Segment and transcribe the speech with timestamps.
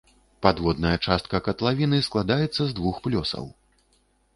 [0.45, 3.45] Падводная частка катлавіны складаецца з двух плёсаў.